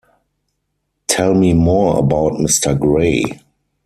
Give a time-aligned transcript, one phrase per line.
[1.05, 2.75] Tell me more about Mr.
[2.75, 3.23] Gray.